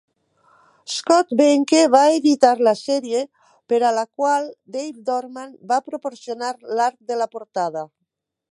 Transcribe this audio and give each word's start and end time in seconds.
Scott 0.93 1.33
Behnke 1.41 1.81
va 1.95 2.01
editar 2.13 2.53
la 2.67 2.73
sèrie, 2.79 3.21
per 3.73 3.81
a 3.89 3.91
la 3.99 4.05
qual 4.21 4.47
Dave 4.77 5.05
Dorman 5.11 5.53
va 5.73 5.81
proporcionar 5.91 6.51
l'art 6.81 6.99
de 7.13 7.19
la 7.25 7.29
portada. 7.37 7.89